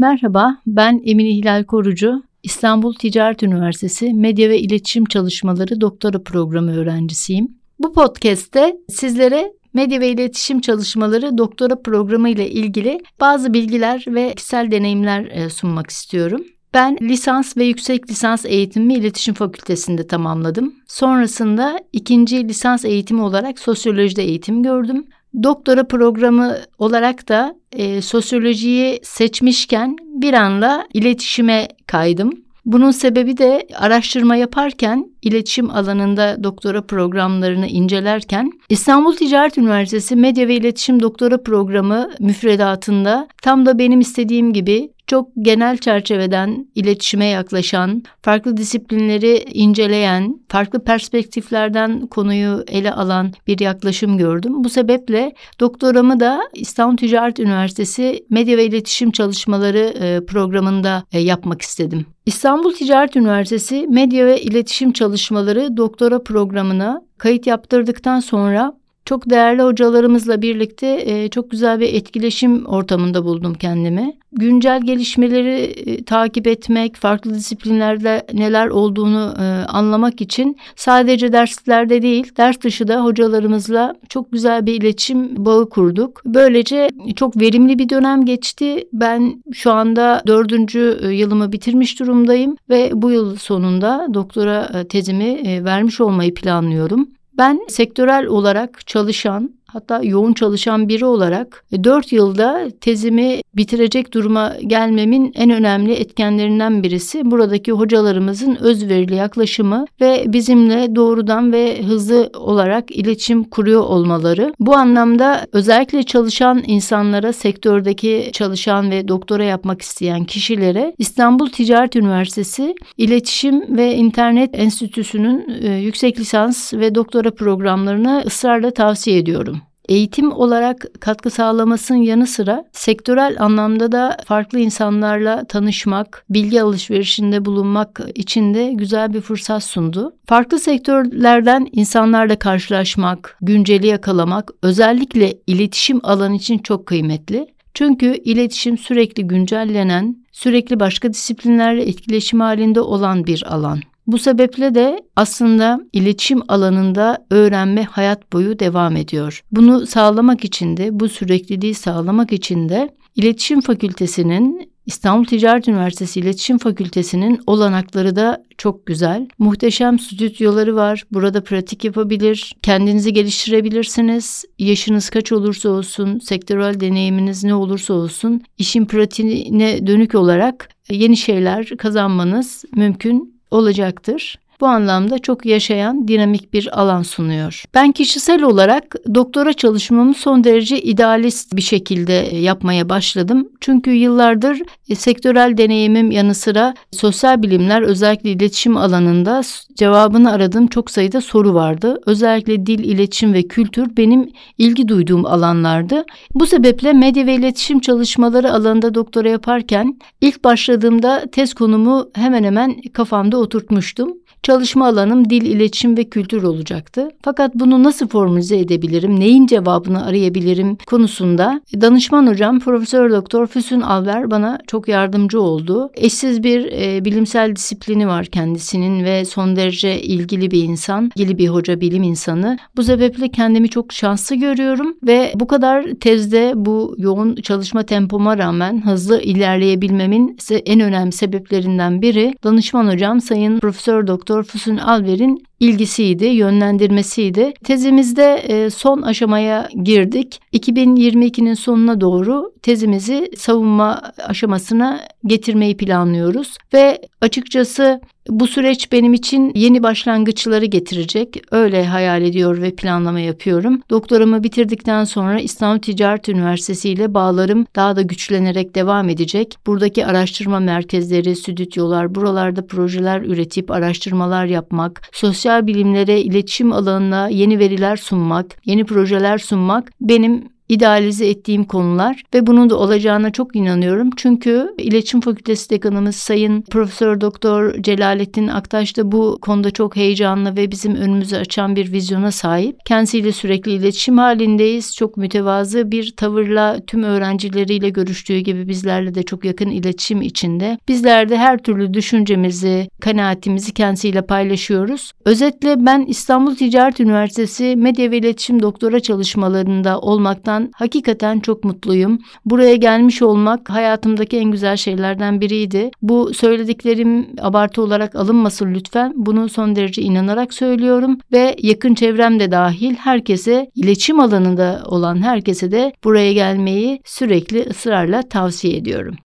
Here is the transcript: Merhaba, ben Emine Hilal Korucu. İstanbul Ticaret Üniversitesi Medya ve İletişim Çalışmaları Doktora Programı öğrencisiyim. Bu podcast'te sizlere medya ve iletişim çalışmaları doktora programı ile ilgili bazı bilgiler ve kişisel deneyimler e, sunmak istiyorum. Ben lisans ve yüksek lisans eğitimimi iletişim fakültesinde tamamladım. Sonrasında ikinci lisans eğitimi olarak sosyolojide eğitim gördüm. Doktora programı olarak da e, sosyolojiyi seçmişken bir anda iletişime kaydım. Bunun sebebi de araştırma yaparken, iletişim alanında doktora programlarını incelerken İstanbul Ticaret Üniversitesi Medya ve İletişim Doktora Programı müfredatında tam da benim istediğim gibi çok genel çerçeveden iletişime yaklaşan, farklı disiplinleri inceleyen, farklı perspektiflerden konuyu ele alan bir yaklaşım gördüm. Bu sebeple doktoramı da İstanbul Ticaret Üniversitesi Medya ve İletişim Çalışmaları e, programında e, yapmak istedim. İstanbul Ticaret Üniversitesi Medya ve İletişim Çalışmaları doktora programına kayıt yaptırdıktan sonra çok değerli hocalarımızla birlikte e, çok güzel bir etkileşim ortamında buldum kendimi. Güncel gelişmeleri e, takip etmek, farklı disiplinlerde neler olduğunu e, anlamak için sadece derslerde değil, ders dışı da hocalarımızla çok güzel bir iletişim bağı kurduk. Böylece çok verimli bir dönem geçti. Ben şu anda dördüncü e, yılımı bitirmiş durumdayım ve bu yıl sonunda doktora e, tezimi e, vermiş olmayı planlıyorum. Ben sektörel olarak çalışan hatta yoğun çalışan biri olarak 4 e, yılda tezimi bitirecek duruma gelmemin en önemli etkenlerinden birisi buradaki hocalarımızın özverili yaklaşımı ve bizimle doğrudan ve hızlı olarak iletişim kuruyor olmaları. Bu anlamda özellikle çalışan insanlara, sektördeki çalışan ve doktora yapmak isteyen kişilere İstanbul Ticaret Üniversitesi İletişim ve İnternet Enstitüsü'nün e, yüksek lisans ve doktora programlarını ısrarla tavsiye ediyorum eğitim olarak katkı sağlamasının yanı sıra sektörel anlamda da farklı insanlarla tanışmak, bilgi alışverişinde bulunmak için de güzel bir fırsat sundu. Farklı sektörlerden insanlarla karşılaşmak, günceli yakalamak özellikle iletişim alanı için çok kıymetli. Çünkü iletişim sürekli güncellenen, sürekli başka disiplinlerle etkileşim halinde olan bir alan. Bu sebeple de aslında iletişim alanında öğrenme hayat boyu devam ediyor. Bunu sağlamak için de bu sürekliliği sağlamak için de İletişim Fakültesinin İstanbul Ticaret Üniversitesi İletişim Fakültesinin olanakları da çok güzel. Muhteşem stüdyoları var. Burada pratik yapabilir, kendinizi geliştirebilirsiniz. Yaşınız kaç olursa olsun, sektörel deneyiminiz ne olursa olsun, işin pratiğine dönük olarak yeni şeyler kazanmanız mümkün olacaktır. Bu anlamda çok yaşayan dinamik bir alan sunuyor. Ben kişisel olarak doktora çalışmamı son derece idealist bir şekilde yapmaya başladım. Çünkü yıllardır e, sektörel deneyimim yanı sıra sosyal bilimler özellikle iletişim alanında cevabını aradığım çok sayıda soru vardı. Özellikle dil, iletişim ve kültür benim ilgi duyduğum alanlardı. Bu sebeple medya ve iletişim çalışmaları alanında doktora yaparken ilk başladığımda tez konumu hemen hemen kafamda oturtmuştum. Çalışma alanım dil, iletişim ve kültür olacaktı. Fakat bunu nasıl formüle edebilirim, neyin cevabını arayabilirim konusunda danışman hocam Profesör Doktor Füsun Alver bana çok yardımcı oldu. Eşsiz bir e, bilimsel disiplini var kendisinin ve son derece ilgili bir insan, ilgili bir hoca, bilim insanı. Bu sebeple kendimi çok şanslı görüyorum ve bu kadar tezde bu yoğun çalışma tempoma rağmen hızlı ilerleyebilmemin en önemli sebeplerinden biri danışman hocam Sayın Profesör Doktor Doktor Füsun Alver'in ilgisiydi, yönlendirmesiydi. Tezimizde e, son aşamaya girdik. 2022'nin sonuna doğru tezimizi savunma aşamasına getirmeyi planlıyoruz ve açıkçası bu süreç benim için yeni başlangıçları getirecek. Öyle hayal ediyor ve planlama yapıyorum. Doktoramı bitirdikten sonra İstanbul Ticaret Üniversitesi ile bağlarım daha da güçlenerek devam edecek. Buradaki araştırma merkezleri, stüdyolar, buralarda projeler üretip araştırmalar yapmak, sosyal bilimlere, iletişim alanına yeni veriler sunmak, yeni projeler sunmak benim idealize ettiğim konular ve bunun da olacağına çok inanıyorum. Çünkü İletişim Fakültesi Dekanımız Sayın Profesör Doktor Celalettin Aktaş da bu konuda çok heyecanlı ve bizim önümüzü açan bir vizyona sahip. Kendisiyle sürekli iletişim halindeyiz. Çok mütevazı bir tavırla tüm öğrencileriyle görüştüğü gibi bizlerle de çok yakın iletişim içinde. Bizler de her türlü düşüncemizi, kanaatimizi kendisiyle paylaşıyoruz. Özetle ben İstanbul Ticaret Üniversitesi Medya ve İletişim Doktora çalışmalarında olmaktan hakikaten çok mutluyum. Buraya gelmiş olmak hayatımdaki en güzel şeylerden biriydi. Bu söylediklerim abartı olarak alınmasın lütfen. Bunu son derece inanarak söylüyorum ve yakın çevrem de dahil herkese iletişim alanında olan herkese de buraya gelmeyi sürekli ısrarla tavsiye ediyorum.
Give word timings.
Merhaba, 0.00 0.56
ben 0.66 1.02
Emine 1.04 1.28
Hilal 1.28 1.64
Korucu. 1.64 2.22
İstanbul 2.42 2.94
Ticaret 2.94 3.42
Üniversitesi 3.42 4.12
Medya 4.12 4.48
ve 4.48 4.58
İletişim 4.58 5.04
Çalışmaları 5.04 5.80
Doktora 5.80 6.22
Programı 6.22 6.76
öğrencisiyim. 6.76 7.48
Bu 7.78 7.92
podcast'te 7.92 8.76
sizlere 8.88 9.52
medya 9.74 10.00
ve 10.00 10.08
iletişim 10.08 10.60
çalışmaları 10.60 11.38
doktora 11.38 11.82
programı 11.82 12.28
ile 12.28 12.50
ilgili 12.50 13.00
bazı 13.20 13.52
bilgiler 13.52 14.04
ve 14.08 14.34
kişisel 14.34 14.70
deneyimler 14.70 15.24
e, 15.24 15.50
sunmak 15.50 15.90
istiyorum. 15.90 16.44
Ben 16.74 16.98
lisans 17.02 17.56
ve 17.56 17.64
yüksek 17.64 18.10
lisans 18.10 18.46
eğitimimi 18.46 18.94
iletişim 18.94 19.34
fakültesinde 19.34 20.06
tamamladım. 20.06 20.74
Sonrasında 20.86 21.78
ikinci 21.92 22.48
lisans 22.48 22.84
eğitimi 22.84 23.22
olarak 23.22 23.58
sosyolojide 23.58 24.22
eğitim 24.22 24.62
gördüm. 24.62 25.04
Doktora 25.42 25.84
programı 25.84 26.56
olarak 26.78 27.28
da 27.28 27.54
e, 27.72 28.02
sosyolojiyi 28.02 29.00
seçmişken 29.02 29.96
bir 30.02 30.34
anda 30.34 30.86
iletişime 30.94 31.68
kaydım. 31.86 32.32
Bunun 32.64 32.90
sebebi 32.90 33.36
de 33.36 33.66
araştırma 33.78 34.36
yaparken, 34.36 35.10
iletişim 35.22 35.70
alanında 35.70 36.44
doktora 36.44 36.82
programlarını 36.82 37.66
incelerken 37.66 38.52
İstanbul 38.68 39.16
Ticaret 39.16 39.58
Üniversitesi 39.58 40.16
Medya 40.16 40.48
ve 40.48 40.54
İletişim 40.54 41.02
Doktora 41.02 41.42
Programı 41.42 42.10
müfredatında 42.20 43.28
tam 43.42 43.66
da 43.66 43.78
benim 43.78 44.00
istediğim 44.00 44.52
gibi 44.52 44.90
çok 45.10 45.28
genel 45.42 45.78
çerçeveden 45.78 46.66
iletişime 46.74 47.26
yaklaşan, 47.26 48.02
farklı 48.22 48.56
disiplinleri 48.56 49.44
inceleyen, 49.54 50.40
farklı 50.48 50.84
perspektiflerden 50.84 52.06
konuyu 52.06 52.64
ele 52.68 52.92
alan 52.92 53.32
bir 53.46 53.60
yaklaşım 53.60 54.18
gördüm. 54.18 54.64
Bu 54.64 54.68
sebeple 54.68 55.32
doktoramı 55.60 56.20
da 56.20 56.40
İstanbul 56.54 56.96
Ticaret 56.96 57.38
Üniversitesi 57.40 58.24
Medya 58.30 58.56
ve 58.56 58.66
İletişim 58.66 59.10
Çalışmaları 59.10 59.78
e, 59.78 60.24
programında 60.26 61.04
e, 61.12 61.20
yapmak 61.20 61.62
istedim. 61.62 62.06
İstanbul 62.26 62.74
Ticaret 62.74 63.16
Üniversitesi 63.16 63.86
Medya 63.88 64.26
ve 64.26 64.40
İletişim 64.40 64.92
Çalışmaları 64.92 65.76
doktora 65.76 66.22
programına 66.22 67.02
kayıt 67.18 67.46
yaptırdıktan 67.46 68.20
sonra 68.20 68.79
çok 69.10 69.30
değerli 69.30 69.62
hocalarımızla 69.62 70.42
birlikte 70.42 71.02
e, 71.06 71.28
çok 71.28 71.50
güzel 71.50 71.80
bir 71.80 71.94
etkileşim 71.94 72.66
ortamında 72.66 73.24
buldum 73.24 73.54
kendimi. 73.54 74.16
Güncel 74.32 74.82
gelişmeleri 74.82 75.62
e, 75.62 76.04
takip 76.04 76.46
etmek, 76.46 76.96
farklı 76.96 77.34
disiplinlerde 77.34 78.26
neler 78.32 78.66
olduğunu 78.66 79.34
e, 79.38 79.42
anlamak 79.68 80.20
için 80.20 80.56
sadece 80.76 81.32
derslerde 81.32 82.02
değil, 82.02 82.32
ders 82.36 82.60
dışı 82.60 82.88
da 82.88 83.04
hocalarımızla 83.04 83.94
çok 84.08 84.32
güzel 84.32 84.66
bir 84.66 84.74
iletişim 84.74 85.44
bağı 85.44 85.68
kurduk. 85.68 86.22
Böylece 86.24 86.88
çok 87.16 87.40
verimli 87.40 87.78
bir 87.78 87.88
dönem 87.88 88.24
geçti. 88.24 88.88
Ben 88.92 89.42
şu 89.52 89.72
anda 89.72 90.22
dördüncü 90.26 90.98
e, 91.02 91.08
yılımı 91.08 91.52
bitirmiş 91.52 92.00
durumdayım 92.00 92.56
ve 92.68 92.90
bu 92.94 93.10
yıl 93.10 93.36
sonunda 93.36 94.06
doktora 94.14 94.70
e, 94.74 94.88
tezimi 94.88 95.24
e, 95.24 95.64
vermiş 95.64 96.00
olmayı 96.00 96.34
planlıyorum. 96.34 97.08
Ben 97.38 97.60
sektörel 97.68 98.26
olarak 98.26 98.86
çalışan 98.86 99.54
hatta 99.72 100.00
yoğun 100.02 100.32
çalışan 100.32 100.88
biri 100.88 101.04
olarak 101.04 101.64
4 101.84 102.12
e, 102.12 102.16
yılda 102.16 102.68
tezimi 102.80 103.40
bitirecek 103.54 104.14
duruma 104.14 104.52
gelmemin 104.66 105.32
en 105.34 105.50
önemli 105.50 105.92
etkenlerinden 105.92 106.82
birisi 106.82 107.30
buradaki 107.30 107.72
hocalarımızın 107.72 108.56
özverili 108.60 109.14
yaklaşımı 109.14 109.84
ve 110.00 110.24
bizimle 110.26 110.94
doğrudan 110.94 111.52
ve 111.52 111.82
hızlı 111.82 112.30
olarak 112.34 112.90
iletişim 112.90 113.44
kuruyor 113.44 113.82
olmaları. 113.82 114.54
Bu 114.60 114.76
anlamda 114.76 115.46
özellikle 115.52 116.02
çalışan 116.02 116.62
insanlara, 116.66 117.32
sektördeki 117.32 118.30
çalışan 118.32 118.90
ve 118.90 119.08
doktora 119.08 119.44
yapmak 119.44 119.82
isteyen 119.82 120.24
kişilere 120.24 120.94
İstanbul 120.98 121.46
Ticaret 121.46 121.96
Üniversitesi 121.96 122.74
İletişim 122.96 123.76
ve 123.76 123.94
İnternet 123.94 124.50
Enstitüsü'nün 124.52 125.60
e, 125.62 125.74
yüksek 125.74 126.20
lisans 126.20 126.74
ve 126.74 126.94
doktora 126.94 127.30
programlarını 127.30 128.22
ısrarla 128.26 128.70
tavsiye 128.70 129.18
ediyorum 129.18 129.59
eğitim 129.90 130.32
olarak 130.32 130.86
katkı 131.00 131.30
sağlamasının 131.30 131.98
yanı 131.98 132.26
sıra 132.26 132.64
sektörel 132.72 133.36
anlamda 133.38 133.92
da 133.92 134.16
farklı 134.24 134.58
insanlarla 134.58 135.44
tanışmak, 135.44 136.24
bilgi 136.30 136.62
alışverişinde 136.62 137.44
bulunmak 137.44 138.00
için 138.14 138.54
de 138.54 138.72
güzel 138.72 139.14
bir 139.14 139.20
fırsat 139.20 139.64
sundu. 139.64 140.16
Farklı 140.26 140.58
sektörlerden 140.58 141.66
insanlarla 141.72 142.38
karşılaşmak, 142.38 143.36
günceli 143.42 143.86
yakalamak 143.86 144.50
özellikle 144.62 145.34
iletişim 145.46 146.00
alanı 146.02 146.36
için 146.36 146.58
çok 146.58 146.86
kıymetli. 146.86 147.46
Çünkü 147.74 148.16
iletişim 148.24 148.78
sürekli 148.78 149.26
güncellenen, 149.26 150.16
sürekli 150.32 150.80
başka 150.80 151.12
disiplinlerle 151.12 151.82
etkileşim 151.82 152.40
halinde 152.40 152.80
olan 152.80 153.26
bir 153.26 153.54
alan. 153.54 153.80
Bu 154.06 154.18
sebeple 154.18 154.74
de 154.74 155.00
aslında 155.16 155.80
iletişim 155.92 156.42
alanında 156.48 157.26
öğrenme 157.30 157.84
hayat 157.84 158.32
boyu 158.32 158.58
devam 158.58 158.96
ediyor. 158.96 159.42
Bunu 159.52 159.86
sağlamak 159.86 160.44
için 160.44 160.76
de 160.76 161.00
bu 161.00 161.08
sürekliliği 161.08 161.74
sağlamak 161.74 162.32
için 162.32 162.68
de 162.68 162.94
İletişim 163.16 163.60
Fakültesinin 163.60 164.70
İstanbul 164.86 165.24
Ticaret 165.24 165.68
Üniversitesi 165.68 166.20
İletişim 166.20 166.58
Fakültesinin 166.58 167.40
olanakları 167.46 168.16
da 168.16 168.44
çok 168.58 168.86
güzel. 168.86 169.28
Muhteşem 169.38 169.98
stüdyoları 169.98 170.76
var. 170.76 171.04
Burada 171.12 171.44
pratik 171.44 171.84
yapabilir, 171.84 172.54
kendinizi 172.62 173.12
geliştirebilirsiniz. 173.12 174.44
Yaşınız 174.58 175.10
kaç 175.10 175.32
olursa 175.32 175.68
olsun, 175.68 176.18
sektörel 176.18 176.80
deneyiminiz 176.80 177.44
ne 177.44 177.54
olursa 177.54 177.94
olsun, 177.94 178.42
işin 178.58 178.84
pratiğine 178.84 179.86
dönük 179.86 180.14
olarak 180.14 180.68
yeni 180.90 181.16
şeyler 181.16 181.66
kazanmanız 181.66 182.64
mümkün 182.76 183.39
olacaktır. 183.50 184.38
Bu 184.60 184.66
anlamda 184.66 185.18
çok 185.18 185.46
yaşayan 185.46 186.08
dinamik 186.08 186.52
bir 186.52 186.80
alan 186.80 187.02
sunuyor. 187.02 187.64
Ben 187.74 187.92
kişisel 187.92 188.42
olarak 188.42 188.96
doktora 189.14 189.52
çalışmamı 189.52 190.14
son 190.14 190.44
derece 190.44 190.82
idealist 190.82 191.56
bir 191.56 191.62
şekilde 191.62 192.12
yapmaya 192.36 192.88
başladım. 192.88 193.48
Çünkü 193.60 193.90
yıllardır 193.90 194.62
e, 194.88 194.94
sektörel 194.94 195.56
deneyimim 195.56 196.10
yanı 196.10 196.34
sıra 196.34 196.74
sosyal 196.92 197.42
bilimler 197.42 197.82
özellikle 197.82 198.30
iletişim 198.30 198.76
alanında 198.76 199.42
cevabını 199.74 200.32
aradığım 200.32 200.66
çok 200.66 200.90
sayıda 200.90 201.20
soru 201.20 201.54
vardı. 201.54 202.00
Özellikle 202.06 202.66
dil, 202.66 202.78
iletişim 202.78 203.32
ve 203.32 203.42
kültür 203.42 203.96
benim 203.96 204.30
ilgi 204.58 204.88
duyduğum 204.88 205.26
alanlardı. 205.26 206.04
Bu 206.34 206.46
sebeple 206.46 206.92
medya 206.92 207.26
ve 207.26 207.34
iletişim 207.34 207.80
çalışmaları 207.80 208.52
alanında 208.52 208.94
doktora 208.94 209.28
yaparken 209.28 209.98
ilk 210.20 210.44
başladığımda 210.44 211.24
tez 211.32 211.54
konumu 211.54 212.10
hemen 212.14 212.44
hemen 212.44 212.80
kafamda 212.92 213.36
oturtmuştum. 213.36 214.20
Çalışma 214.42 214.86
alanım 214.86 215.30
dil, 215.30 215.42
iletişim 215.42 215.96
ve 215.96 216.04
kültür 216.04 216.42
olacaktı. 216.42 217.08
Fakat 217.22 217.54
bunu 217.54 217.82
nasıl 217.82 218.08
formüle 218.08 218.58
edebilirim, 218.58 219.20
neyin 219.20 219.46
cevabını 219.46 220.06
arayabilirim 220.06 220.76
konusunda 220.86 221.60
danışman 221.80 222.26
hocam 222.26 222.60
Profesör 222.60 223.10
Doktor 223.10 223.46
Füsun 223.46 223.80
Alver 223.80 224.30
bana 224.30 224.58
çok 224.66 224.88
yardımcı 224.88 225.40
oldu. 225.40 225.90
Eşsiz 225.94 226.42
bir 226.42 226.72
e, 226.72 227.04
bilimsel 227.04 227.56
disiplini 227.56 228.08
var 228.08 228.26
kendisinin 228.26 229.04
ve 229.04 229.24
son 229.24 229.56
derece 229.56 230.02
ilgili 230.02 230.50
bir 230.50 230.62
insan, 230.62 231.10
ilgili 231.16 231.38
bir 231.38 231.48
hoca, 231.48 231.80
bilim 231.80 232.02
insanı. 232.02 232.58
Bu 232.76 232.82
sebeple 232.82 233.28
kendimi 233.28 233.68
çok 233.68 233.92
şanslı 233.92 234.36
görüyorum 234.36 234.96
ve 235.02 235.32
bu 235.34 235.46
kadar 235.46 235.84
tezde 236.00 236.52
bu 236.56 236.94
yoğun 236.98 237.34
çalışma 237.34 237.82
tempoma 237.82 238.38
rağmen 238.38 238.86
hızlı 238.86 239.20
ilerleyebilmemin 239.20 240.38
en 240.66 240.80
önemli 240.80 241.12
sebeplerinden 241.12 242.02
biri 242.02 242.34
danışman 242.44 242.92
hocam 242.92 243.20
Sayın 243.20 243.58
Profesör 243.58 244.06
Doktor 244.06 244.29
Doktor 244.30 244.44
Füsun 244.44 244.78
Alver'in 244.78 245.42
ilgisiydi, 245.60 246.26
yönlendirmesiydi. 246.26 247.52
Tezimizde 247.64 248.34
e, 248.34 248.70
son 248.70 249.02
aşamaya 249.02 249.68
girdik. 249.82 250.40
2022'nin 250.52 251.54
sonuna 251.54 252.00
doğru 252.00 252.52
tezimizi 252.62 253.30
savunma 253.36 254.02
aşamasına 254.26 255.00
getirmeyi 255.26 255.76
planlıyoruz 255.76 256.56
ve 256.74 257.02
açıkçası 257.20 258.00
bu 258.28 258.46
süreç 258.46 258.92
benim 258.92 259.14
için 259.14 259.52
yeni 259.54 259.82
başlangıçları 259.82 260.64
getirecek. 260.64 261.42
Öyle 261.50 261.86
hayal 261.86 262.22
ediyor 262.22 262.62
ve 262.62 262.74
planlama 262.74 263.20
yapıyorum. 263.20 263.82
Doktoramı 263.90 264.42
bitirdikten 264.42 265.04
sonra 265.04 265.40
İstanbul 265.40 265.82
Ticaret 265.82 266.28
Üniversitesi 266.28 266.90
ile 266.90 267.14
bağlarım 267.14 267.66
daha 267.76 267.96
da 267.96 268.02
güçlenerek 268.02 268.74
devam 268.74 269.08
edecek. 269.08 269.56
Buradaki 269.66 270.06
araştırma 270.06 270.60
merkezleri, 270.60 271.36
stüdyolar, 271.36 272.14
buralarda 272.14 272.66
projeler 272.66 273.22
üretip 273.22 273.70
araştırmalar 273.70 274.44
yapmak, 274.44 275.02
sosyal 275.12 275.49
bilimlere, 275.66 276.20
iletişim 276.20 276.72
alanına 276.72 277.28
yeni 277.28 277.58
veriler 277.58 277.96
sunmak, 277.96 278.46
yeni 278.64 278.84
projeler 278.84 279.38
sunmak 279.38 279.92
benim 280.00 280.48
idealize 280.70 281.28
ettiğim 281.28 281.64
konular 281.64 282.22
ve 282.34 282.46
bunun 282.46 282.70
da 282.70 282.76
olacağına 282.78 283.30
çok 283.30 283.56
inanıyorum. 283.56 284.10
Çünkü 284.16 284.74
İletişim 284.78 285.20
Fakültesi 285.20 285.70
Dekanımız 285.70 286.16
Sayın 286.16 286.62
Profesör 286.62 287.20
Doktor 287.20 287.82
Celalettin 287.82 288.48
Aktaş 288.48 288.96
da 288.96 289.12
bu 289.12 289.38
konuda 289.42 289.70
çok 289.70 289.96
heyecanlı 289.96 290.56
ve 290.56 290.70
bizim 290.70 290.94
önümüzü 290.94 291.36
açan 291.36 291.76
bir 291.76 291.92
vizyona 291.92 292.30
sahip. 292.30 292.76
Kendisiyle 292.84 293.32
sürekli 293.32 293.72
iletişim 293.72 294.18
halindeyiz. 294.18 294.96
Çok 294.96 295.16
mütevazı 295.16 295.90
bir 295.90 296.14
tavırla 296.16 296.80
tüm 296.86 297.02
öğrencileriyle 297.02 297.88
görüştüğü 297.88 298.38
gibi 298.38 298.68
bizlerle 298.68 299.14
de 299.14 299.22
çok 299.22 299.44
yakın 299.44 299.70
iletişim 299.70 300.22
içinde. 300.22 300.78
Bizler 300.88 301.28
de 301.28 301.36
her 301.36 301.58
türlü 301.58 301.94
düşüncemizi, 301.94 302.88
kanaatimizi 303.00 303.72
kendisiyle 303.72 304.22
paylaşıyoruz. 304.22 305.12
Özetle 305.24 305.86
ben 305.86 306.04
İstanbul 306.08 306.54
Ticaret 306.54 307.00
Üniversitesi 307.00 307.76
Medya 307.76 308.10
ve 308.10 308.18
İletişim 308.18 308.62
Doktora 308.62 309.00
çalışmalarında 309.00 310.00
olmaktan 310.00 310.59
hakikaten 310.74 311.40
çok 311.40 311.64
mutluyum. 311.64 312.18
Buraya 312.44 312.76
gelmiş 312.76 313.22
olmak 313.22 313.70
hayatımdaki 313.70 314.36
en 314.36 314.50
güzel 314.50 314.76
şeylerden 314.76 315.40
biriydi. 315.40 315.90
Bu 316.02 316.34
söylediklerim 316.34 317.26
abartı 317.40 317.82
olarak 317.82 318.16
alınmasın 318.16 318.74
lütfen. 318.74 319.12
Bunu 319.16 319.48
son 319.48 319.76
derece 319.76 320.02
inanarak 320.02 320.54
söylüyorum 320.54 321.18
ve 321.32 321.56
yakın 321.62 321.94
çevrem 321.94 322.40
de 322.40 322.50
dahil 322.50 322.94
herkese 322.94 323.70
iletişim 323.74 324.20
alanında 324.20 324.82
olan 324.86 325.22
herkese 325.22 325.70
de 325.70 325.92
buraya 326.04 326.32
gelmeyi 326.32 327.00
sürekli 327.04 327.60
ısrarla 327.70 328.22
tavsiye 328.22 328.76
ediyorum. 328.76 329.16